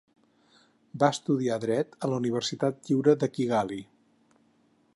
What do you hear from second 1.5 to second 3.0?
dret a la Universitat